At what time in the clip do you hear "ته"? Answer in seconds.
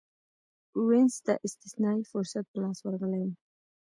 1.25-1.33